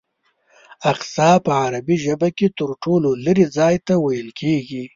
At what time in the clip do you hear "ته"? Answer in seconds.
3.87-3.93